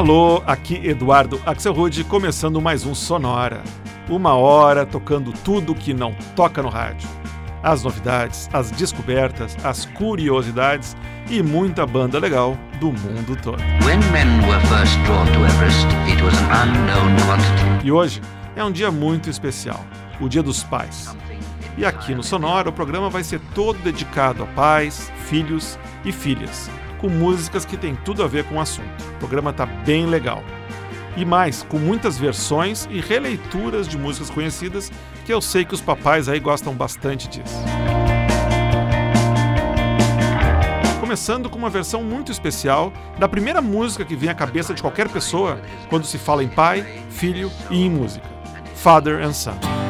Alô, 0.00 0.42
aqui 0.46 0.80
Eduardo 0.82 1.38
Axelrod, 1.44 2.04
começando 2.04 2.58
mais 2.58 2.86
um 2.86 2.94
Sonora. 2.94 3.62
Uma 4.08 4.32
hora 4.32 4.86
tocando 4.86 5.30
tudo 5.30 5.74
que 5.74 5.92
não 5.92 6.14
toca 6.34 6.62
no 6.62 6.70
rádio. 6.70 7.06
As 7.62 7.82
novidades, 7.82 8.48
as 8.50 8.70
descobertas, 8.70 9.54
as 9.62 9.84
curiosidades 9.84 10.96
e 11.28 11.42
muita 11.42 11.84
banda 11.84 12.18
legal 12.18 12.56
do 12.80 12.86
mundo 12.86 13.36
todo. 13.42 13.62
e 17.84 17.92
hoje 17.92 18.22
é 18.56 18.64
um 18.64 18.72
dia 18.72 18.90
muito 18.90 19.28
especial, 19.28 19.84
o 20.18 20.30
Dia 20.30 20.42
dos 20.42 20.62
Pais. 20.62 21.14
E 21.76 21.84
aqui 21.84 22.14
no 22.14 22.22
Sonora 22.22 22.70
o 22.70 22.72
programa 22.72 23.10
vai 23.10 23.22
ser 23.22 23.38
todo 23.54 23.78
dedicado 23.80 24.44
a 24.44 24.46
pais, 24.46 25.12
filhos 25.26 25.78
e 26.06 26.10
filhas, 26.10 26.70
com 27.00 27.08
músicas 27.08 27.64
que 27.64 27.76
têm 27.76 27.94
tudo 27.94 28.22
a 28.22 28.26
ver 28.26 28.44
com 28.44 28.56
o 28.56 28.60
assunto. 28.60 28.88
O 29.16 29.18
programa 29.18 29.52
tá 29.52 29.64
bem 29.66 30.06
legal. 30.06 30.42
E 31.16 31.24
mais, 31.24 31.62
com 31.62 31.78
muitas 31.78 32.16
versões 32.18 32.86
e 32.90 33.00
releituras 33.00 33.88
de 33.88 33.98
músicas 33.98 34.30
conhecidas, 34.30 34.92
que 35.24 35.32
eu 35.32 35.40
sei 35.40 35.64
que 35.64 35.74
os 35.74 35.80
papais 35.80 36.28
aí 36.28 36.38
gostam 36.38 36.74
bastante 36.74 37.28
disso. 37.28 37.56
Começando 41.00 41.50
com 41.50 41.58
uma 41.58 41.70
versão 41.70 42.04
muito 42.04 42.30
especial 42.30 42.92
da 43.18 43.28
primeira 43.28 43.60
música 43.60 44.04
que 44.04 44.14
vem 44.14 44.30
à 44.30 44.34
cabeça 44.34 44.72
de 44.72 44.80
qualquer 44.80 45.08
pessoa 45.08 45.60
quando 45.88 46.06
se 46.06 46.18
fala 46.18 46.44
em 46.44 46.48
pai, 46.48 46.86
filho 47.10 47.50
e 47.68 47.84
em 47.84 47.90
música: 47.90 48.28
Father 48.76 49.20
and 49.20 49.32
Son. 49.32 49.89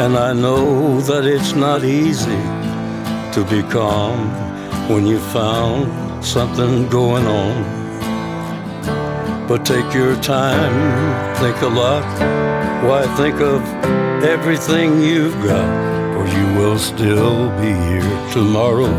And 0.00 0.16
I 0.16 0.32
know 0.32 1.00
that 1.00 1.26
it's 1.26 1.54
not 1.54 1.82
easy 1.82 2.40
to 3.34 3.44
be 3.50 3.64
calm 3.68 4.28
when 4.88 5.04
you 5.08 5.18
found 5.18 6.24
something 6.24 6.88
going 6.88 7.26
on. 7.26 7.56
But 9.48 9.66
take 9.66 9.92
your 9.92 10.14
time, 10.22 11.34
think 11.38 11.60
a 11.62 11.66
lot. 11.66 12.04
Why 12.84 13.08
think 13.16 13.40
of 13.40 13.60
everything 14.22 15.02
you've 15.02 15.34
got? 15.42 15.68
For 16.14 16.26
you 16.28 16.46
will 16.56 16.78
still 16.78 17.50
be 17.60 17.72
here 17.90 18.32
tomorrow, 18.32 18.94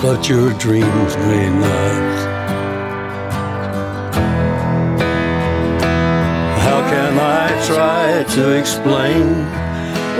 but 0.00 0.28
your 0.28 0.52
dreams 0.54 1.16
may 1.16 1.50
not. 1.50 2.02
How 6.66 6.80
can 6.88 7.18
I 7.18 7.66
try 7.66 8.22
to 8.36 8.56
explain? 8.56 9.59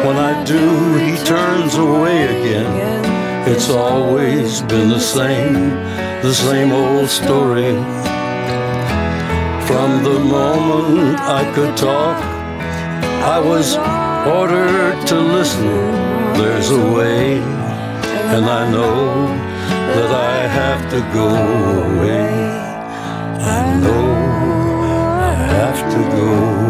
When 0.06 0.16
I 0.16 0.44
do, 0.44 0.96
he 0.96 1.16
turns 1.24 1.74
away 1.74 2.24
again. 2.24 3.00
It's 3.48 3.68
always 3.68 4.62
been 4.62 4.88
the 4.88 5.00
same, 5.00 5.70
the 6.22 6.32
same 6.32 6.72
old 6.72 7.08
story. 7.08 7.72
From 9.68 10.02
the 10.02 10.18
moment 10.18 11.20
I 11.20 11.42
could 11.54 11.76
talk, 11.76 12.16
I 13.34 13.38
was 13.38 13.76
ordered 14.26 15.06
to 15.08 15.16
listen. 15.18 15.66
There's 16.38 16.70
a 16.70 16.92
way, 16.92 17.38
and 18.34 18.44
I 18.46 18.70
know 18.70 19.26
that 19.94 20.10
I 20.10 20.46
have 20.46 20.82
to 20.90 21.00
go 21.12 21.28
away. 21.28 22.30
I 23.58 23.78
know 23.84 24.06
I 25.28 25.34
have 25.34 25.80
to 25.94 26.00
go. 26.16 26.69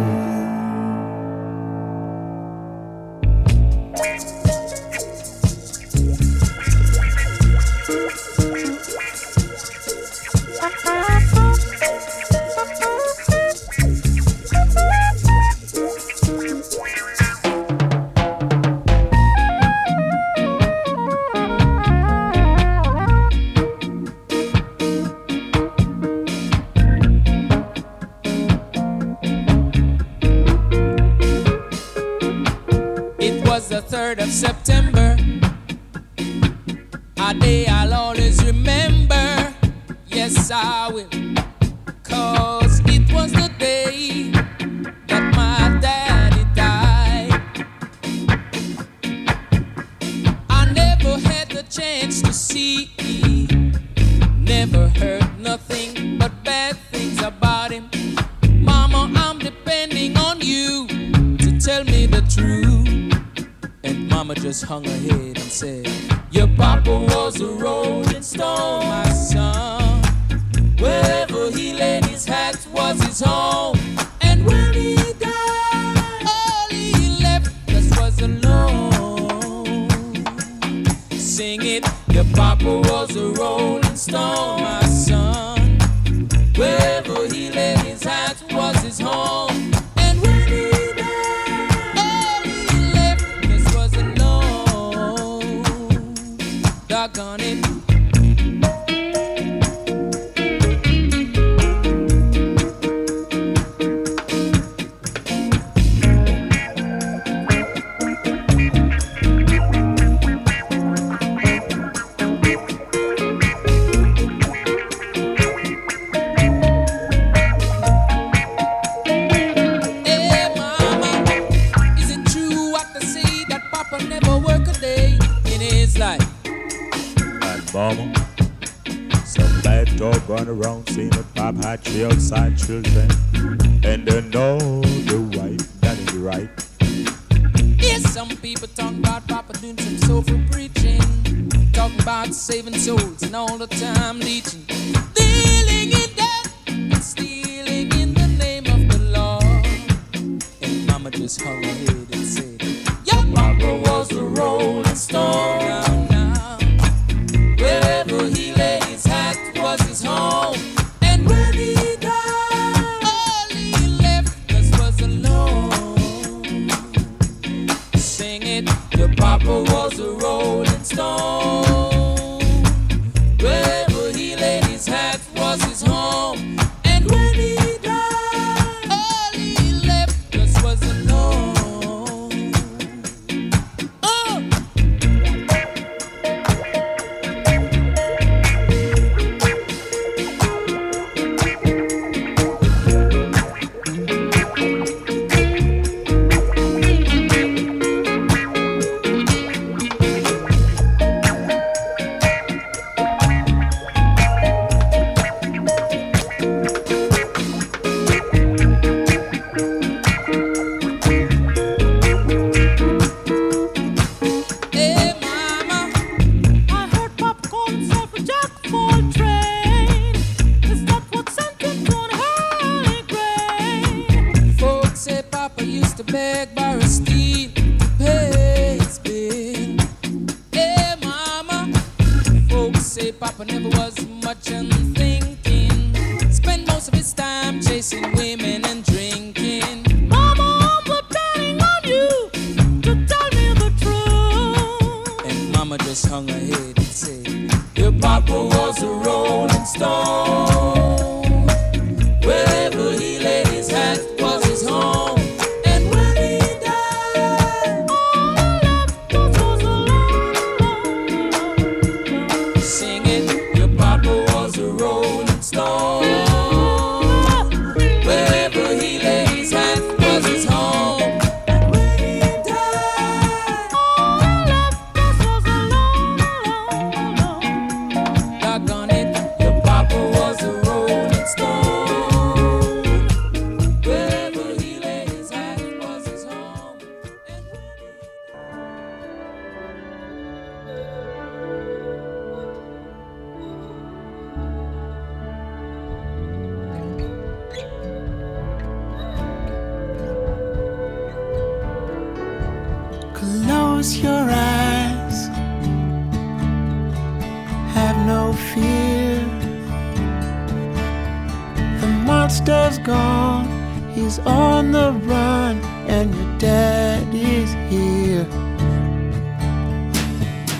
brother's 312.61 312.79
gone, 312.79 313.89
he's 313.91 314.19
on 314.19 314.71
the 314.71 314.91
run, 315.05 315.57
and 315.87 316.13
your 316.13 316.37
dad 316.37 317.07
is 317.13 317.53
here. 317.71 318.25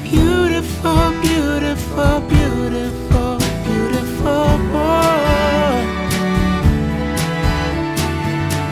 Beautiful, 0.04 1.12
beautiful, 1.22 2.22
beautiful, 2.22 3.38
beautiful 3.66 4.58
boy. 4.74 5.86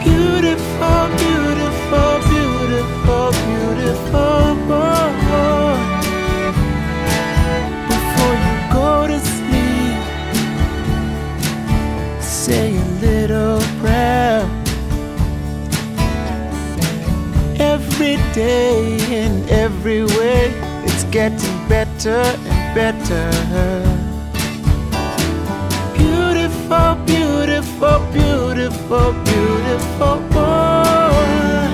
Beautiful, 0.04 1.02
beautiful, 1.22 2.12
beautiful, 2.30 3.30
beautiful. 3.46 4.49
day 18.40 18.96
in 19.22 19.32
every 19.50 20.02
way. 20.16 20.42
It's 20.86 21.04
getting 21.16 21.58
better 21.68 22.22
and 22.54 22.62
better. 22.80 23.26
Beautiful, 25.98 26.90
beautiful, 27.12 27.98
beautiful, 28.16 29.08
beautiful 29.28 30.16
boy. 30.34 31.66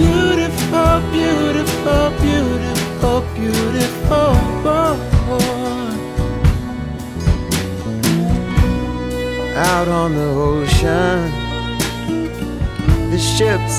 Beautiful, 0.00 0.94
beautiful, 1.16 2.04
beautiful, 2.24 3.18
beautiful 3.38 4.30
boy. 4.64 4.96
Out 9.70 9.88
on 9.88 10.14
the 10.14 10.28
ocean 10.50 11.43
the 13.14 13.20
ships 13.20 13.76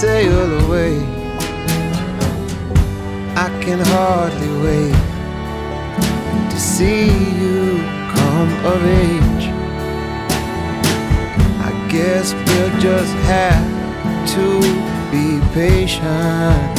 sail 0.00 0.64
away. 0.64 0.96
I 3.34 3.48
can 3.64 3.80
hardly 3.80 4.52
wait 4.64 5.00
to 6.50 6.58
see 6.60 7.06
you 7.40 7.78
come 8.14 8.50
of 8.70 8.80
age. 9.06 9.46
I 11.68 11.70
guess 11.90 12.32
we'll 12.32 12.74
just 12.78 13.12
have 13.34 13.66
to 14.34 14.46
be 15.10 15.26
patient. 15.52 16.76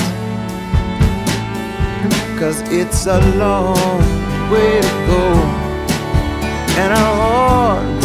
Cause 2.39 2.61
it's 2.71 3.05
a 3.05 3.19
long 3.35 4.01
way 4.49 4.79
to 4.79 4.93
go, 5.11 5.25
and 6.81 6.93
I 6.93 7.05
hardly 7.21 8.00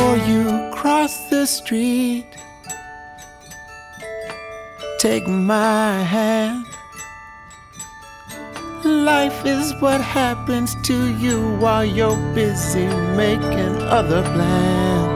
before 0.00 0.16
you 0.16 0.70
cross 0.72 1.28
the 1.28 1.44
street, 1.44 2.24
take 4.98 5.28
my 5.28 6.02
hand. 6.02 6.64
Life 8.82 9.44
is 9.44 9.74
what 9.74 10.00
happens 10.00 10.74
to 10.88 11.14
you 11.18 11.54
while 11.58 11.84
you're 11.84 12.16
busy 12.34 12.86
making 13.14 13.76
other 13.98 14.22
plans. 14.22 15.09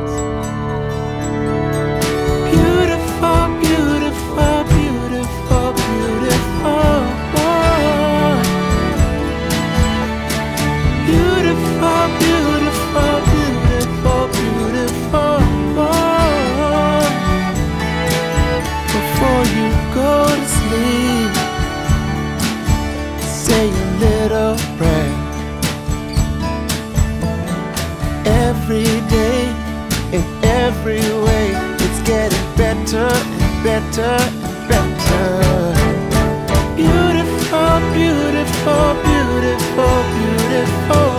Better 33.97 34.19
better. 34.69 35.75
Beautiful 36.75 37.79
beautiful 37.95 38.89
beautiful 39.05 39.99
beautiful. 40.15 41.15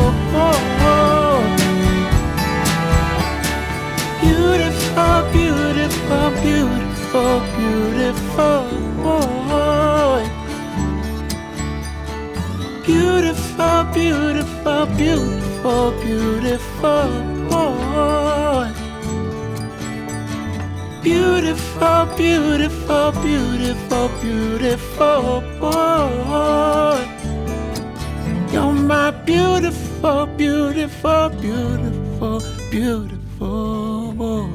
Beautiful 4.22 5.18
beautiful 5.32 6.28
beautiful 6.44 7.36
beautiful. 7.56 8.66
Beautiful, 12.86 13.84
beautiful, 13.94 14.86
beautiful, 14.98 15.86
beautiful. 16.04 17.10
Beautiful 21.02 21.65
Beautiful, 21.76 23.12
beautiful, 23.22 24.10
beautiful, 24.22 25.44
boy. 25.60 27.06
You're 28.54 28.72
my 28.72 29.12
beautiful, 29.12 30.26
beautiful, 30.38 31.30
beautiful, 31.42 32.40
beautiful 32.72 34.14
boy. 34.14 34.50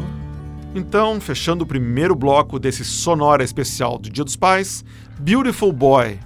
Então, 0.75 1.21
fechando 1.21 1.65
o 1.65 1.67
primeiro 1.67 2.15
bloco 2.15 2.59
desse 2.59 2.85
sonora 2.87 3.45
especial 3.45 3.99
do 3.99 4.09
Dia 4.09 4.25
dos 4.25 4.37
Pais, 4.37 4.83
Beautiful 5.19 5.73
Boy, 5.73 6.19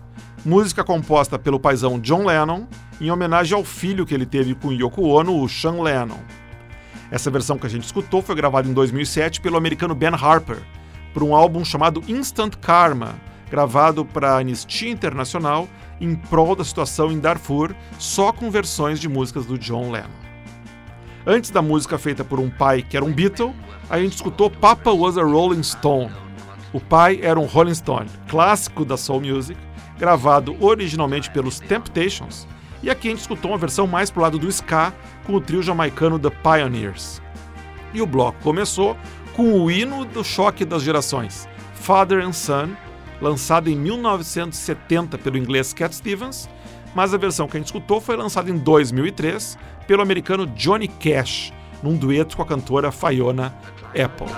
música 0.45 0.85
composta 0.85 1.37
pelo 1.37 1.59
paizão 1.59 1.99
John 1.99 2.25
Lennon, 2.25 2.69
em 3.01 3.11
homenagem 3.11 3.57
ao 3.57 3.65
filho 3.65 4.07
que 4.07 4.15
ele 4.15 4.27
teve 4.27 4.55
com 4.55 4.73
Yoko 4.73 5.09
Ono, 5.09 5.43
o 5.43 5.49
Sean 5.49 5.83
Lennon. 5.83 6.21
Essa 7.11 7.31
versão 7.33 7.59
que 7.59 7.67
a 7.67 7.71
gente 7.71 7.85
escutou 7.85 8.23
foi 8.23 8.37
gravada 8.37 8.69
em 8.69 8.73
2007 8.73 9.41
pelo 9.41 9.57
americano 9.57 9.95
Ben 9.95 10.11
Harper, 10.15 10.59
para 11.15 11.25
um 11.25 11.35
álbum 11.35 11.65
chamado 11.65 12.03
Instant 12.09 12.57
Karma, 12.57 13.15
gravado 13.49 14.05
para 14.05 14.33
a 14.33 14.39
Anistia 14.39 14.91
Internacional 14.91 15.69
em 16.01 16.17
prol 16.17 16.57
da 16.57 16.65
situação 16.65 17.13
em 17.13 17.21
Darfur, 17.21 17.73
só 17.99 18.33
com 18.33 18.51
versões 18.51 18.99
de 18.99 19.09
músicas 19.09 19.47
do 19.47 19.57
John 19.57 19.93
Lennon. 19.93 20.09
Antes 21.25 21.51
da 21.51 21.63
música 21.63 21.97
feita 21.97 22.25
por 22.25 22.41
um 22.41 22.51
pai 22.51 22.83
que 22.83 22.97
era 22.97 23.07
um 23.07 23.13
Beatle, 23.13 23.55
a 23.89 23.99
gente 23.99 24.15
escutou 24.15 24.51
Papa 24.51 24.91
Was 24.91 25.17
a 25.17 25.23
Rolling 25.23 25.63
Stone. 25.63 26.11
O 26.73 26.81
pai 26.81 27.21
era 27.23 27.39
um 27.39 27.47
Rolling 27.47 27.75
Stone, 27.75 28.11
clássico 28.29 28.85
da 28.85 28.97
soul 28.97 29.21
music, 29.21 29.59
gravado 29.97 30.57
originalmente 30.61 31.31
pelos 31.31 31.61
Temptations, 31.61 32.49
e 32.83 32.91
aqui 32.91 33.09
a 33.09 33.11
gente 33.13 33.21
escutou 33.21 33.53
uma 33.53 33.57
versão 33.57 33.87
mais 33.87 34.11
pro 34.11 34.21
lado 34.21 34.39
do 34.39 34.49
ska 34.49 34.93
com 35.25 35.35
o 35.35 35.41
trio 35.41 35.63
jamaicano 35.63 36.19
The 36.19 36.29
Pioneers. 36.29 37.23
E 37.95 38.03
o 38.03 38.07
bloco 38.07 38.39
começou 38.43 38.95
com 39.35 39.61
o 39.61 39.71
hino 39.71 40.05
do 40.05 40.23
choque 40.23 40.65
das 40.65 40.83
gerações, 40.83 41.49
Father 41.75 42.25
and 42.25 42.33
Son, 42.33 42.69
lançado 43.21 43.69
em 43.69 43.77
1970 43.77 45.19
pelo 45.19 45.37
inglês 45.37 45.73
Cat 45.73 45.95
Stevens, 45.95 46.49
mas 46.95 47.13
a 47.13 47.19
versão 47.19 47.49
que 47.49 47.57
a 47.57 47.61
gente 47.61 47.67
escutou 47.67 48.01
foi 48.01 48.17
lançada 48.17 48.49
em 48.49 48.57
2003 48.57 49.59
pelo 49.87 50.03
americano 50.03 50.47
Johnny 50.47 50.87
Cash, 50.87 51.53
num 51.83 51.97
dueto 51.97 52.37
com 52.37 52.43
a 52.43 52.47
cantora 52.47 52.93
Fiona 52.93 53.53
Apple. 53.89 54.29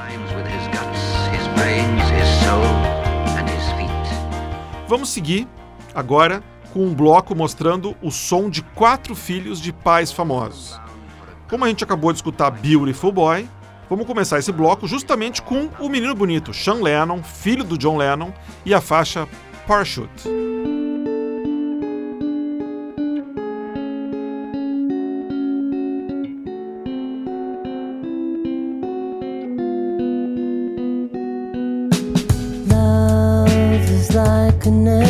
Vamos 4.88 5.11
seguir 5.11 5.47
agora 5.95 6.43
com 6.73 6.81
um 6.85 6.95
bloco 6.95 7.35
mostrando 7.35 7.95
o 8.00 8.11
som 8.11 8.49
de 8.49 8.62
quatro 8.62 9.15
filhos 9.15 9.61
de 9.61 9.73
pais 9.73 10.11
famosos. 10.11 10.81
Como 11.49 11.65
a 11.65 11.69
gente 11.69 11.85
acabou 11.85 12.12
de 12.12 12.19
escutar 12.19 12.50
Beautiful 12.50 13.12
Boy, 13.12 13.49
vamos 13.88 14.07
começar 14.07 14.38
esse 14.38 14.52
bloco 14.52 14.87
justamente 14.87 15.43
com 15.43 15.69
o 15.78 15.88
menino 15.88 16.14
bonito, 16.14 16.52
Sean 16.52 16.83
Lennon, 16.83 17.23
filho 17.23 17.64
do 17.64 17.78
John 17.78 17.97
Lennon, 17.97 18.33
e 18.64 18.75
a 18.75 18.81
faixa 18.81 19.28
Parachute. 19.66 20.28
Love 32.69 35.06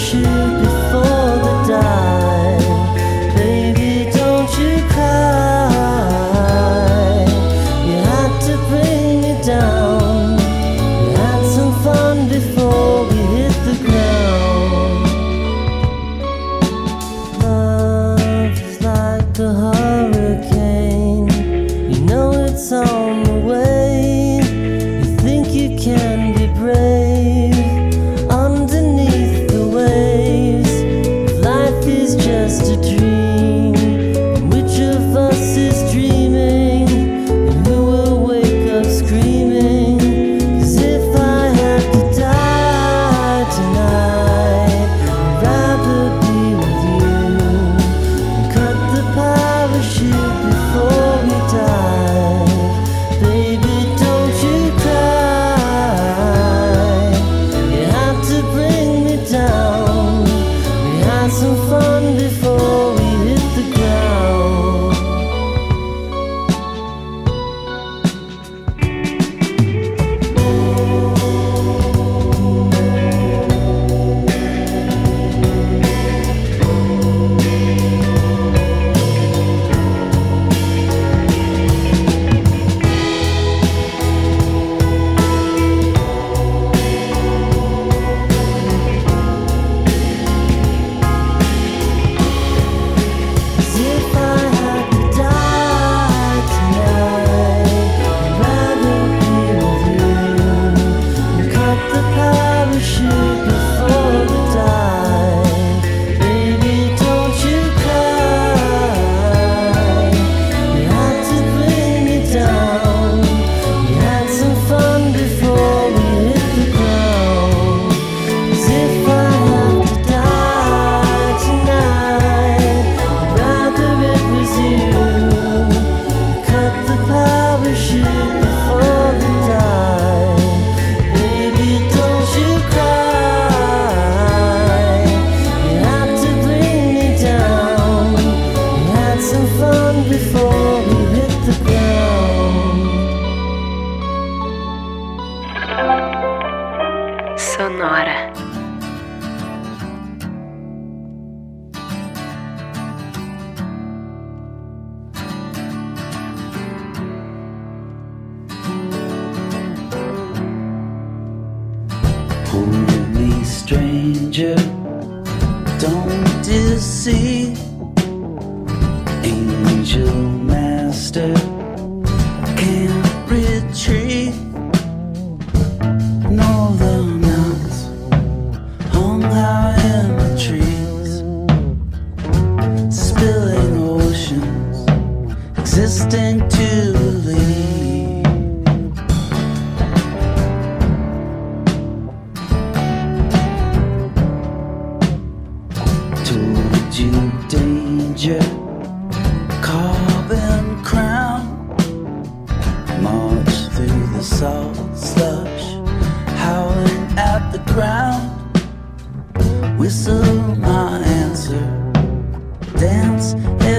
是 0.00 0.59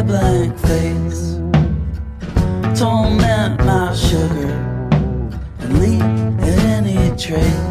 blank 0.03 0.57
face. 0.59 1.37
Torment 2.79 3.63
my 3.63 3.93
sugar 3.93 4.53
and 5.59 5.79
leave 5.79 6.39
any 6.39 7.15
trace. 7.17 7.70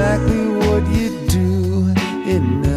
exactly 0.00 0.46
what 0.46 0.86
you 0.88 1.10
do. 1.28 1.92
It 2.24 2.69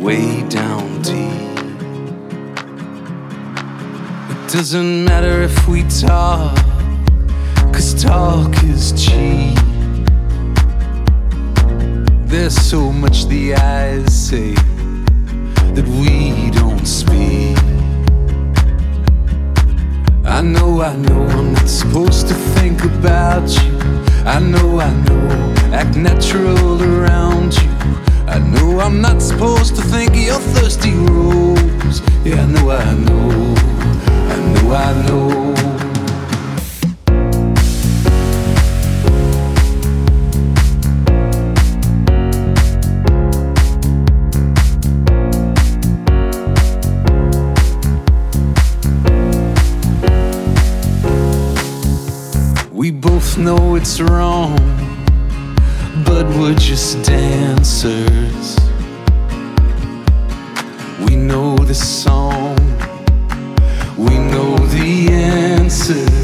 way 0.00 0.42
down 0.48 1.00
deep. 1.02 1.58
It 4.30 4.52
doesn't 4.52 5.04
matter 5.04 5.42
if 5.42 5.68
we 5.68 5.82
talk, 5.84 6.56
cause 7.72 7.94
talk 8.02 8.52
is 8.64 8.92
cheap. 8.92 9.58
There's 12.26 12.56
so 12.56 12.92
much 12.92 13.26
the 13.26 13.54
eyes 13.54 14.12
say 14.28 14.54
that 15.74 15.86
we 16.00 16.50
don't 16.50 16.86
speak. 16.86 17.58
I 20.26 20.40
know, 20.42 20.82
I 20.82 20.96
know, 20.96 21.26
I'm 21.28 21.52
not 21.54 21.68
supposed 21.68 22.28
to 22.28 22.34
think 22.34 22.84
about 22.84 23.48
you. 23.48 23.78
I 24.26 24.40
know, 24.40 24.80
I 24.80 24.92
know, 25.04 25.54
act 25.72 25.96
natural 25.96 26.82
around 26.82 27.54
you. 27.56 27.70
I 28.26 28.38
know 28.38 28.80
I'm 28.80 29.00
not 29.00 29.20
supposed 29.20 29.76
to 29.76 29.82
think 29.82 30.10
of 30.10 30.16
your 30.16 30.38
thirsty 30.38 30.92
rose. 30.92 32.00
Yeah, 32.24 32.42
I 32.42 32.46
know, 32.46 32.70
I 32.70 32.94
know, 32.94 33.54
I 34.32 34.36
know, 34.52 34.72
I 34.72 34.92
know. 35.06 35.54
We 52.72 52.90
both 52.90 53.38
know 53.38 53.76
it's 53.76 54.00
wrong, 54.00 54.58
but 56.14 56.28
we're 56.36 56.54
just 56.54 57.02
dancers. 57.02 58.56
We 61.04 61.16
know 61.16 61.56
the 61.56 61.74
song, 61.74 62.56
we 63.98 64.16
know 64.32 64.56
the 64.76 65.08
answers. 65.10 66.23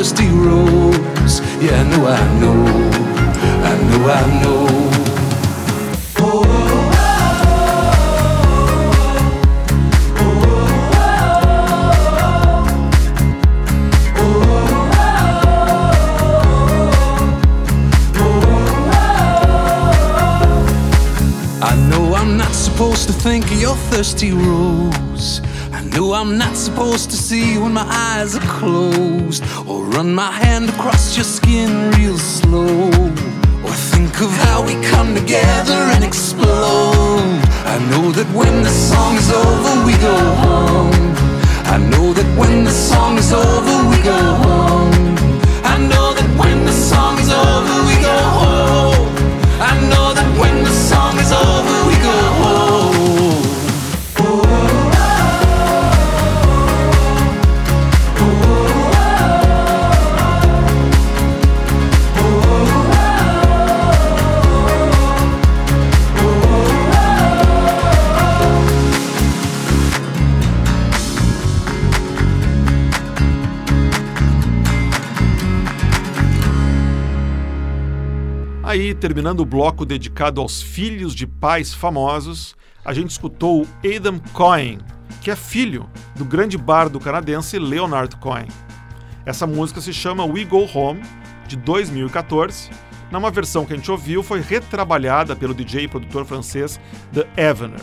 Thirsty 0.00 0.28
rose. 0.28 1.40
Yeah, 1.60 1.76
I 1.76 1.84
know, 1.90 2.06
I 2.06 2.40
know, 2.40 2.64
I 3.68 3.76
know, 3.88 4.08
I 4.08 4.42
know. 4.42 4.66
I 21.62 21.76
know 21.90 22.14
I'm 22.14 22.38
not 22.38 22.52
supposed 22.54 23.06
to 23.08 23.12
think 23.12 23.44
of 23.52 23.60
your 23.60 23.76
thirsty 23.76 24.32
rose. 24.32 25.42
Know 25.94 26.14
I'm 26.14 26.38
not 26.38 26.56
supposed 26.56 27.10
to 27.10 27.16
see 27.16 27.58
when 27.58 27.72
my 27.74 27.86
eyes 27.86 28.34
are 28.36 28.46
closed, 28.58 29.42
or 29.66 29.84
run 29.84 30.14
my 30.14 30.30
hand 30.30 30.70
across 30.70 31.16
your 31.16 31.24
skin 31.24 31.90
real 31.92 32.16
slow, 32.16 32.88
or 33.64 33.74
think 33.92 34.20
of 34.20 34.30
how 34.46 34.64
we 34.64 34.74
come 34.92 35.14
together 35.14 35.80
and 35.94 36.02
explode. 36.02 37.40
I 37.74 37.78
know 37.90 38.12
that 38.12 38.28
when 38.34 38.62
the 38.62 38.70
song 38.70 39.16
is 39.16 39.30
over, 39.30 39.84
we 39.84 39.92
go 39.98 40.16
home. 40.44 41.14
I 41.74 41.78
know 41.78 42.12
that 42.12 42.38
when 42.38 42.64
the 42.64 42.72
song 42.72 43.18
is 43.18 43.32
over, 43.32 43.76
we 43.90 44.02
go 44.02 44.20
home. 44.44 44.94
I 45.64 45.76
know 45.90 46.14
that 46.14 46.30
when 46.38 46.64
the 46.64 46.72
song 46.72 47.18
is 47.18 47.30
over, 47.30 47.76
we 47.88 47.96
go 48.00 48.18
home. 48.40 49.08
I 49.60 49.74
know 49.90 50.14
that 50.14 50.30
when 50.40 50.64
the 50.64 50.74
song 50.88 51.18
is 51.18 51.32
over, 51.32 51.69
Terminando 78.94 79.40
o 79.40 79.44
bloco 79.44 79.86
dedicado 79.86 80.40
aos 80.40 80.60
filhos 80.60 81.14
de 81.14 81.26
pais 81.26 81.72
famosos, 81.72 82.56
a 82.84 82.92
gente 82.92 83.10
escutou 83.10 83.66
Adam 83.84 84.20
Cohen, 84.32 84.78
que 85.20 85.30
é 85.30 85.36
filho 85.36 85.88
do 86.16 86.24
grande 86.24 86.58
bardo 86.58 86.98
canadense 86.98 87.58
Leonard 87.58 88.16
Cohen. 88.16 88.48
Essa 89.24 89.46
música 89.46 89.80
se 89.80 89.92
chama 89.92 90.24
We 90.24 90.44
Go 90.44 90.68
Home, 90.74 91.02
de 91.46 91.56
2014. 91.56 92.70
Numa 93.10 93.30
versão 93.30 93.64
que 93.64 93.72
a 93.72 93.76
gente 93.76 93.90
ouviu, 93.90 94.22
foi 94.22 94.40
retrabalhada 94.40 95.36
pelo 95.36 95.54
DJ 95.54 95.84
e 95.84 95.88
produtor 95.88 96.24
francês 96.24 96.80
The 97.12 97.26
Evener, 97.36 97.80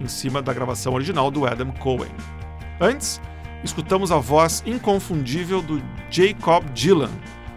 em 0.00 0.08
cima 0.08 0.40
da 0.40 0.52
gravação 0.52 0.94
original 0.94 1.30
do 1.30 1.46
Adam 1.46 1.70
Cohen. 1.72 2.12
Antes, 2.80 3.20
escutamos 3.62 4.10
a 4.10 4.16
voz 4.16 4.62
inconfundível 4.66 5.60
do 5.60 5.82
Jacob 6.10 6.64
Dylan, 6.72 7.10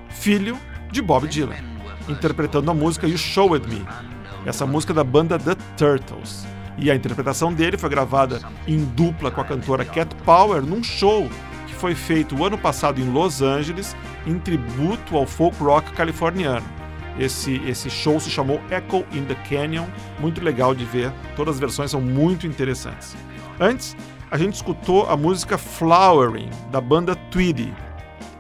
filho 0.10 0.58
de 0.92 1.02
Bob 1.02 1.28
Dylan, 1.28 1.69
interpretando 2.10 2.70
a 2.72 2.74
música 2.74 3.08
You 3.08 3.18
Showed 3.18 3.68
Me, 3.68 3.86
essa 4.46 4.66
música 4.66 4.94
da 4.94 5.04
banda 5.04 5.38
The 5.38 5.56
Turtles. 5.78 6.46
E 6.78 6.90
a 6.90 6.96
interpretação 6.96 7.54
dele 7.54 7.78
foi 7.78 7.90
gravada 7.90 8.42
em 8.68 8.84
dupla 8.84 9.30
com 9.30 9.42
a 9.42 9.46
cantora 9.46 9.86
Cat 9.86 10.16
Power 10.26 10.62
num 10.62 10.82
show 10.84 11.30
que 11.68 11.76
foi 11.76 11.94
feito 11.94 12.36
o 12.36 12.46
ano 12.46 12.58
passado 12.58 13.00
em 13.00 13.12
Los 13.12 13.42
Angeles 13.42 13.96
em 14.26 14.40
tributo 14.40 15.16
ao 15.16 15.26
folk 15.26 15.62
rock 15.62 15.92
californiano. 15.94 16.66
Esse, 17.20 17.62
esse 17.68 17.90
show 17.90 18.18
se 18.18 18.30
chamou 18.30 18.62
Echo 18.72 19.06
in 19.12 19.26
the 19.26 19.36
Canyon, 19.50 19.86
muito 20.20 20.42
legal 20.42 20.74
de 20.74 20.86
ver, 20.86 21.12
todas 21.36 21.56
as 21.56 21.60
versões 21.60 21.92
são 21.92 22.00
muito 22.00 22.48
interessantes. 22.48 23.16
Antes, 23.60 23.96
a 24.32 24.38
gente 24.38 24.54
escutou 24.54 25.10
a 25.10 25.18
música 25.18 25.58
Flowering, 25.58 26.50
da 26.72 26.80
banda 26.80 27.16
Tweedy. 27.16 27.74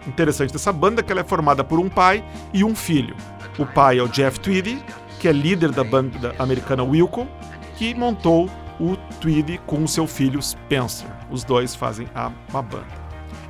Interessante 0.07 0.53
dessa 0.53 0.71
banda 0.71 1.03
que 1.03 1.11
ela 1.11 1.21
é 1.21 1.25
formada 1.25 1.61
por 1.61 1.77
um 1.77 1.89
pai 1.89 2.23
e 2.53 2.63
um 2.63 2.73
filho. 2.73 3.15
O 3.59 3.65
pai 3.65 3.99
é 3.99 4.01
o 4.01 4.07
Jeff 4.07 4.39
Tweedy, 4.39 4.81
que 5.19 5.27
é 5.27 5.33
líder 5.33 5.73
da 5.73 5.83
banda 5.83 6.33
americana 6.39 6.81
Wilco, 6.81 7.27
que 7.75 7.93
montou 7.93 8.49
o 8.79 8.95
Tweedy 9.19 9.59
com 9.65 9.85
seu 9.85 10.07
filho 10.07 10.41
Spencer. 10.41 11.09
Os 11.29 11.43
dois 11.43 11.75
fazem 11.75 12.07
a, 12.15 12.31
uma 12.49 12.61
banda. 12.61 12.87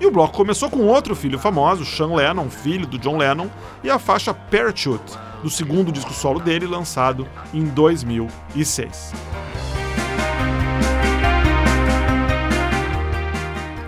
E 0.02 0.08
o 0.08 0.12
bloco 0.12 0.36
começou 0.36 0.68
com 0.68 0.88
outro 0.88 1.16
filho 1.16 1.38
famoso, 1.38 1.86
Sean 1.86 2.16
Lennon, 2.16 2.50
filho 2.50 2.88
do 2.88 2.98
John 2.98 3.18
Lennon, 3.18 3.48
e 3.84 3.90
a 3.92 4.00
faixa 4.00 4.34
Parachute, 4.34 5.16
do 5.44 5.50
segundo 5.50 5.92
disco 5.92 6.12
solo 6.12 6.40
dele, 6.40 6.66
lançado 6.66 7.28
em 7.54 7.66
2006. 7.66 9.14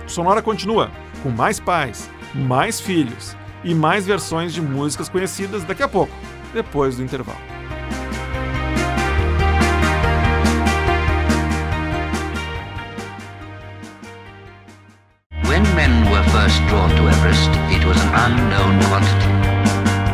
Sonora 0.06 0.44
continua 0.44 0.92
com 1.24 1.32
mais 1.32 1.60
pais, 1.60 2.08
mais 2.36 2.80
filhos, 2.80 3.36
e 3.64 3.74
mais 3.74 4.06
versões 4.06 4.54
de 4.54 4.62
músicas 4.62 5.10
conhecidas 5.10 5.64
daqui 5.64 5.84
a 5.84 5.88
pouco, 5.88 6.14
depois 6.54 6.98
do 6.98 7.04
intervalo. 7.04 7.40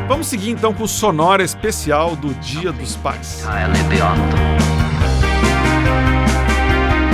Vamos 0.08 0.28
seguir 0.28 0.50
então 0.52 0.74
com 0.74 0.84
o 0.84 0.88
sonora 0.88 1.44
especial 1.44 2.16
do 2.16 2.34
Dia 2.36 2.72
dos 2.72 2.96
Pais. 2.96 3.44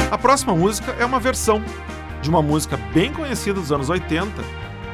A 0.09 0.17
próxima 0.17 0.55
música 0.55 0.95
é 0.99 1.05
uma 1.05 1.19
versão 1.19 1.61
de 2.21 2.29
uma 2.29 2.41
música 2.41 2.77
bem 2.93 3.11
conhecida 3.11 3.59
dos 3.59 3.71
anos 3.71 3.89
80 3.89 4.31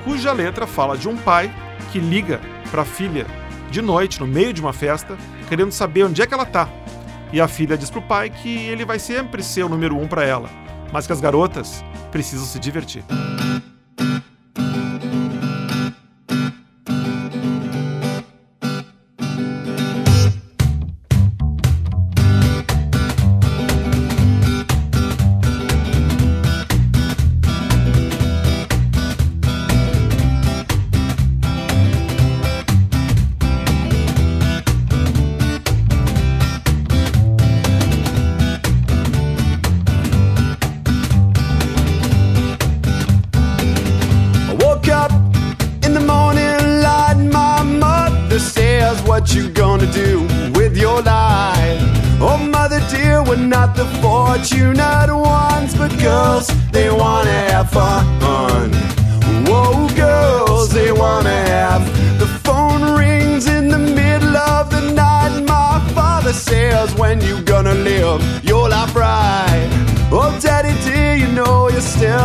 cuja 0.09 0.33
letra 0.33 0.65
fala 0.65 0.97
de 0.97 1.07
um 1.07 1.15
pai 1.15 1.53
que 1.91 1.99
liga 1.99 2.41
para 2.71 2.81
a 2.81 2.85
filha 2.85 3.27
de 3.69 3.79
noite, 3.79 4.19
no 4.19 4.25
meio 4.25 4.51
de 4.51 4.59
uma 4.59 4.73
festa, 4.73 5.15
querendo 5.47 5.71
saber 5.71 6.03
onde 6.03 6.19
é 6.19 6.25
que 6.25 6.33
ela 6.33 6.47
tá. 6.47 6.67
E 7.31 7.39
a 7.39 7.47
filha 7.47 7.77
diz 7.77 7.91
pro 7.91 8.01
pai 8.01 8.31
que 8.31 8.49
ele 8.49 8.83
vai 8.83 8.97
sempre 8.97 9.43
ser 9.43 9.61
o 9.61 9.69
número 9.69 9.95
um 9.95 10.07
para 10.07 10.25
ela, 10.25 10.49
mas 10.91 11.05
que 11.05 11.13
as 11.13 11.21
garotas 11.21 11.85
precisam 12.11 12.47
se 12.47 12.57
divertir. 12.57 13.03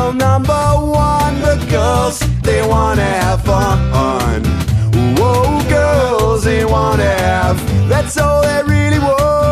Well, 0.04 0.12
number 0.12 0.52
one, 0.52 1.40
the 1.40 1.56
girls, 1.70 2.20
they 2.42 2.60
wanna 2.60 3.00
have 3.00 3.42
fun. 3.42 4.44
Whoa, 5.16 5.66
girls, 5.66 6.44
they 6.44 6.62
wanna 6.66 7.04
have. 7.04 7.56
That's 7.88 8.18
all 8.18 8.42
they 8.42 8.62
really 8.64 8.98
want. 8.98 9.43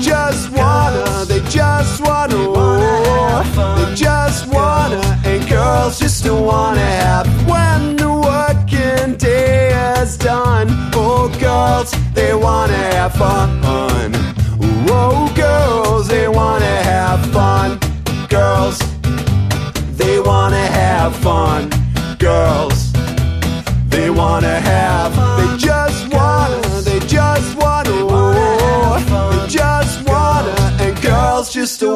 just 0.00 0.50
wanna, 0.52 1.24
they 1.26 1.40
just 1.50 2.00
wanna, 2.00 2.36
they 3.76 3.94
just 3.94 4.46
wanna, 4.48 5.00
and 5.24 5.48
girls 5.48 5.98
just 5.98 6.24
don't 6.24 6.44
wanna 6.44 6.80
have. 6.80 7.26
When 7.48 7.96
the 7.96 8.10
working 8.12 9.16
day 9.16 9.72
is 10.00 10.16
done, 10.16 10.68
oh 10.94 11.28
girls, 11.38 11.92
they 12.14 12.34
wanna 12.34 12.72
have 12.74 13.12
fun. 13.14 13.69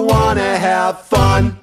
wanna 0.06 0.58
have 0.58 1.00
fun. 1.02 1.60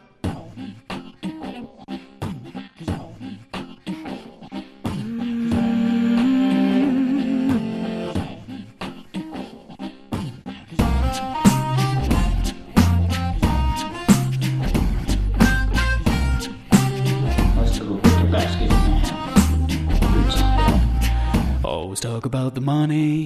talk 22.02 22.26
about 22.26 22.56
the 22.56 22.62
money. 22.62 23.21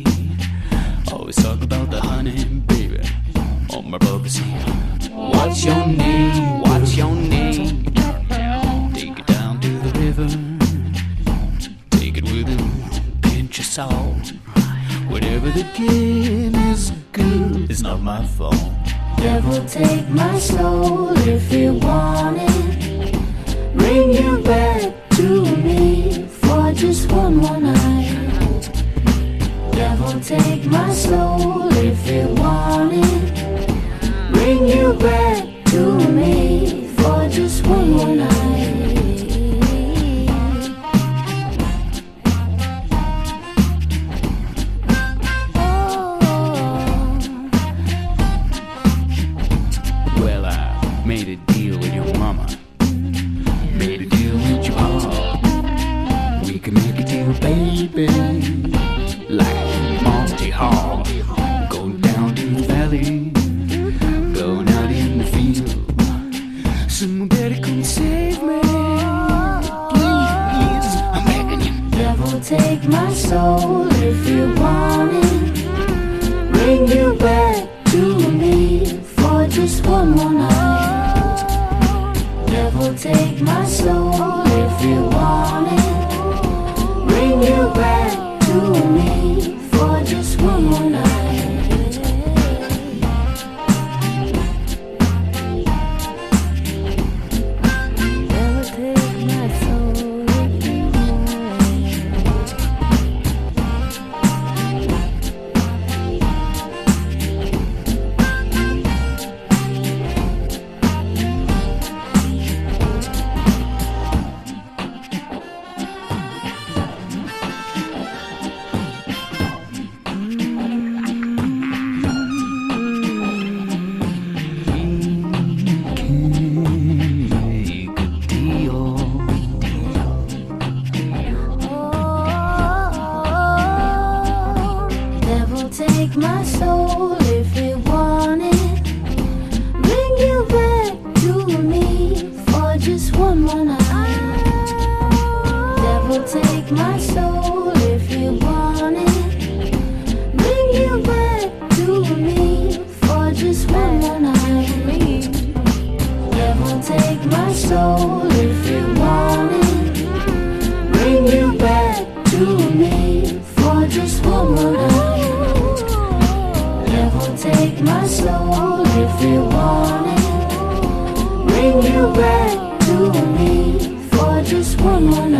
Take 167.38 167.82
my 167.82 168.08
soul 168.08 168.86
if 168.86 169.22
you 169.22 169.42
want 169.42 170.08
it. 170.08 171.48
Bring 171.48 171.84
you 171.94 172.14
back 172.14 172.80
to 172.86 173.12
me 173.38 174.08
for 174.10 174.42
just 174.44 174.80
one 174.82 175.06
more 175.06 175.28
night. 175.28 175.35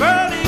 Burning 0.00 0.39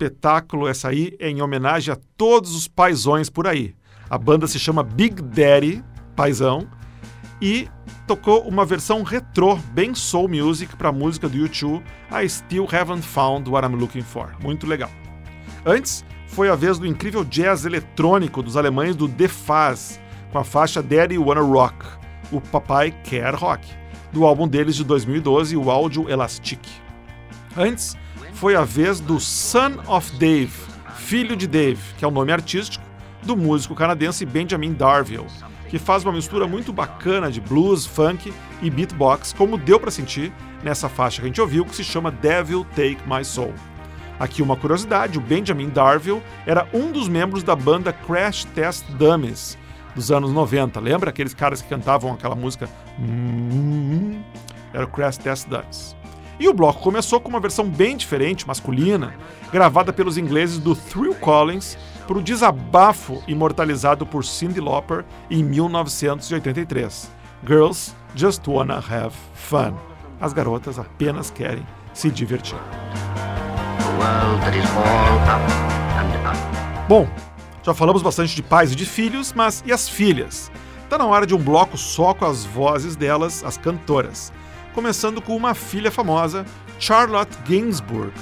espetáculo 0.00 0.66
essa 0.66 0.88
aí 0.88 1.14
em 1.20 1.42
homenagem 1.42 1.92
a 1.92 1.98
todos 2.16 2.54
os 2.54 2.66
paisões 2.66 3.28
por 3.28 3.46
aí. 3.46 3.74
A 4.08 4.16
banda 4.16 4.46
se 4.46 4.58
chama 4.58 4.82
Big 4.82 5.20
Daddy, 5.20 5.84
paisão, 6.16 6.66
e 7.40 7.68
tocou 8.06 8.40
uma 8.48 8.64
versão 8.64 9.02
retrô, 9.02 9.56
bem 9.72 9.94
soul 9.94 10.28
music 10.28 10.74
para 10.74 10.88
a 10.88 10.92
música 10.92 11.28
do 11.28 11.38
U2, 11.38 11.82
I 12.10 12.28
Still 12.28 12.66
Haven't 12.70 13.02
Found 13.02 13.48
What 13.50 13.66
I'm 13.66 13.76
Looking 13.76 14.02
For. 14.02 14.34
Muito 14.42 14.66
legal. 14.66 14.90
Antes, 15.64 16.04
foi 16.26 16.48
a 16.48 16.54
vez 16.54 16.78
do 16.78 16.86
incrível 16.86 17.22
jazz 17.22 17.66
eletrônico 17.66 18.42
dos 18.42 18.56
alemães 18.56 18.96
do 18.96 19.06
The 19.06 19.28
Faz, 19.28 20.00
com 20.32 20.38
a 20.38 20.44
faixa 20.44 20.82
Daddy 20.82 21.18
Wanna 21.18 21.42
Rock, 21.42 21.84
o 22.32 22.40
Papai 22.40 22.90
Quer 23.04 23.34
Rock, 23.34 23.66
do 24.12 24.24
álbum 24.24 24.48
deles 24.48 24.76
de 24.76 24.84
2012, 24.84 25.56
o 25.56 25.70
Áudio 25.70 26.08
Elastic. 26.08 26.60
Antes, 27.56 27.96
foi 28.34 28.54
a 28.56 28.64
vez 28.64 29.00
do 29.00 29.20
Son 29.20 29.72
of 29.86 30.16
Dave, 30.18 30.52
filho 30.96 31.36
de 31.36 31.46
Dave, 31.46 31.80
que 31.98 32.04
é 32.04 32.08
o 32.08 32.10
nome 32.10 32.32
artístico 32.32 32.84
do 33.22 33.36
músico 33.36 33.74
canadense 33.74 34.24
Benjamin 34.24 34.72
Darville, 34.72 35.26
que 35.68 35.78
faz 35.78 36.04
uma 36.04 36.12
mistura 36.12 36.46
muito 36.46 36.72
bacana 36.72 37.30
de 37.30 37.40
blues, 37.40 37.86
funk 37.86 38.32
e 38.62 38.70
beatbox, 38.70 39.32
como 39.32 39.58
deu 39.58 39.78
para 39.78 39.90
sentir 39.90 40.32
nessa 40.62 40.88
faixa 40.88 41.20
que 41.20 41.26
a 41.26 41.28
gente 41.28 41.40
ouviu, 41.40 41.64
que 41.64 41.74
se 41.74 41.84
chama 41.84 42.10
Devil 42.10 42.64
Take 42.76 42.98
My 43.06 43.24
Soul. 43.24 43.54
Aqui 44.18 44.42
uma 44.42 44.56
curiosidade, 44.56 45.16
o 45.16 45.20
Benjamin 45.20 45.70
Darville 45.70 46.22
era 46.46 46.68
um 46.74 46.92
dos 46.92 47.08
membros 47.08 47.42
da 47.42 47.56
banda 47.56 47.92
Crash 47.92 48.44
Test 48.46 48.84
Dummies 48.90 49.56
dos 49.94 50.10
anos 50.10 50.30
90. 50.32 50.78
Lembra 50.78 51.10
aqueles 51.10 51.34
caras 51.34 51.62
que 51.62 51.68
cantavam 51.68 52.12
aquela 52.12 52.34
música? 52.34 52.68
Era 54.72 54.84
o 54.84 54.88
Crash 54.88 55.16
Test 55.16 55.48
Dummies. 55.48 55.99
E 56.40 56.48
o 56.48 56.54
bloco 56.54 56.80
começou 56.80 57.20
com 57.20 57.28
uma 57.28 57.38
versão 57.38 57.68
bem 57.68 57.94
diferente, 57.94 58.48
masculina, 58.48 59.14
gravada 59.52 59.92
pelos 59.92 60.16
ingleses 60.16 60.58
do 60.58 60.74
Thrill 60.74 61.14
Collins 61.16 61.76
para 62.06 62.16
o 62.16 62.22
desabafo 62.22 63.22
imortalizado 63.28 64.06
por 64.06 64.24
Cyndi 64.24 64.58
Lauper 64.58 65.04
em 65.30 65.44
1983. 65.44 67.10
Girls 67.46 67.94
Just 68.14 68.48
Wanna 68.48 68.76
Have 68.76 69.14
Fun. 69.34 69.74
As 70.18 70.32
garotas 70.32 70.78
apenas 70.78 71.30
querem 71.30 71.62
se 71.92 72.10
divertir. 72.10 72.58
Bom, 76.88 77.06
já 77.62 77.74
falamos 77.74 78.00
bastante 78.00 78.34
de 78.34 78.42
pais 78.42 78.72
e 78.72 78.74
de 78.74 78.86
filhos, 78.86 79.34
mas 79.34 79.62
e 79.66 79.72
as 79.72 79.90
filhas? 79.90 80.50
Tá 80.88 80.96
na 80.96 81.04
hora 81.04 81.26
de 81.26 81.34
um 81.34 81.38
bloco 81.38 81.76
só 81.76 82.14
com 82.14 82.24
as 82.24 82.46
vozes 82.46 82.96
delas, 82.96 83.44
as 83.44 83.58
cantoras. 83.58 84.32
Começando 84.74 85.20
com 85.20 85.36
uma 85.36 85.54
filha 85.54 85.90
famosa, 85.90 86.46
Charlotte 86.78 87.36
Gainsbourg, 87.48 88.12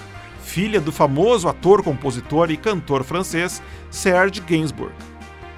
filha 0.43 0.81
do 0.81 0.91
famoso 0.91 1.47
ator, 1.47 1.83
compositor 1.83 2.51
e 2.51 2.57
cantor 2.57 3.05
francês 3.05 3.63
Serge 3.91 4.41
Gainsbourg. 4.41 4.95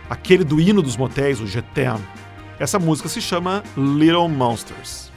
Aquele 0.08 0.42
do 0.42 0.60
hino 0.60 0.82
dos 0.82 0.96
motéis, 0.96 1.40
o 1.40 1.46
Je. 1.46 1.62
Essa 2.58 2.78
música 2.78 3.08
se 3.08 3.20
chama 3.20 3.62
Little 3.76 4.28
Monsters. 4.28 5.09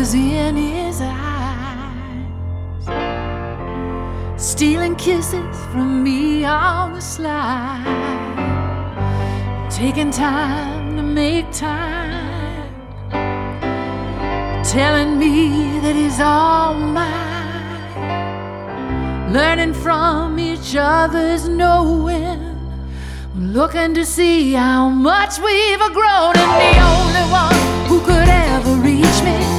Was 0.00 0.14
in 0.14 0.56
his 0.56 1.02
eyes, 1.02 2.24
stealing 4.42 4.96
kisses 4.96 5.54
from 5.70 6.02
me 6.02 6.42
on 6.42 6.94
the 6.94 7.00
slide, 7.02 7.84
taking 9.70 10.10
time 10.10 10.96
to 10.96 11.02
make 11.02 11.52
time, 11.52 12.74
telling 14.64 15.18
me 15.18 15.78
that 15.80 15.94
he's 15.94 16.18
all 16.18 16.72
mine. 16.72 17.90
Learning 19.34 19.74
from 19.74 20.38
each 20.38 20.74
other's 20.78 21.46
knowing, 21.46 22.56
looking 23.36 23.92
to 23.92 24.06
see 24.06 24.54
how 24.54 24.88
much 24.88 25.38
we've 25.40 25.92
grown. 25.92 26.34
And 26.36 26.52
the 26.64 26.80
only 26.94 27.24
one 27.30 27.54
who 27.86 28.00
could 28.00 28.30
ever 28.30 28.76
reach 28.76 29.22
me 29.22 29.49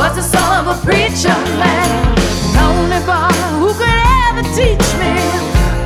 was 0.00 0.16
the 0.16 0.22
son 0.22 0.66
of 0.66 0.78
a 0.78 0.80
preacher 0.82 1.36
man. 1.60 2.14
The 2.54 2.60
only 2.72 3.00
boy 3.04 3.36
who 3.60 3.68
could 3.80 4.00
ever 4.24 4.44
teach 4.56 4.88
me 4.96 5.12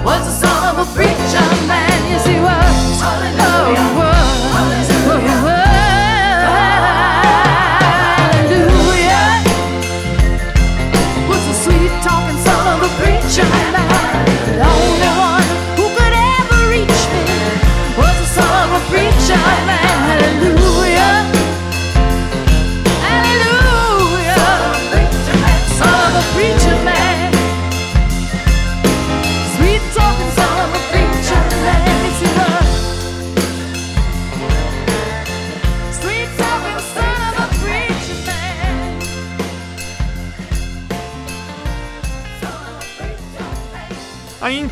was 0.05 0.23
the 0.29 0.35
son 0.43 0.63
of 0.71 0.87
a 0.87 0.87
preacher 0.95 1.47
man. 1.67 1.99
Yes, 2.09 2.25
he 2.25 2.37
was. 2.39 3.44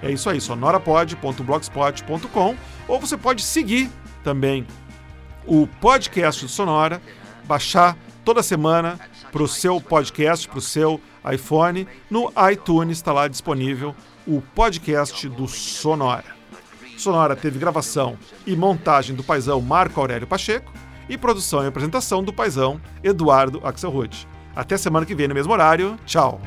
É 0.03 0.11
isso 0.11 0.29
aí, 0.29 0.39
sonorapod.blogspot.com. 0.39 2.55
Ou 2.87 2.99
você 2.99 3.17
pode 3.17 3.41
seguir 3.41 3.89
também 4.23 4.67
o 5.45 5.67
podcast 5.67 6.43
do 6.43 6.49
Sonora, 6.49 7.01
baixar 7.45 7.97
toda 8.23 8.43
semana 8.43 8.99
para 9.31 9.43
o 9.43 9.47
seu 9.47 9.81
podcast, 9.81 10.47
para 10.47 10.59
o 10.59 10.61
seu 10.61 11.01
iPhone. 11.31 11.87
No 12.09 12.31
iTunes 12.51 12.97
está 12.97 13.11
lá 13.11 13.27
disponível 13.27 13.95
o 14.27 14.41
podcast 14.41 15.27
do 15.29 15.47
Sonora. 15.47 16.35
Sonora 16.97 17.35
teve 17.35 17.59
gravação 17.59 18.17
e 18.45 18.55
montagem 18.55 19.15
do 19.15 19.23
paizão 19.23 19.61
Marco 19.61 19.99
Aurélio 19.99 20.27
Pacheco 20.27 20.71
e 21.09 21.17
produção 21.17 21.63
e 21.63 21.67
apresentação 21.67 22.23
do 22.23 22.33
paizão 22.33 22.79
Eduardo 23.03 23.61
Axelrod. 23.63 24.27
Até 24.55 24.77
semana 24.77 25.05
que 25.05 25.13
vem 25.13 25.27
no 25.27 25.35
mesmo 25.35 25.51
horário. 25.51 25.97
Tchau! 26.05 26.39